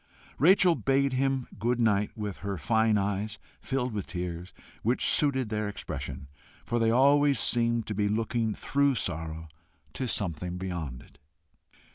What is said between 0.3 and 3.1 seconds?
Rachel bade him good night with her fine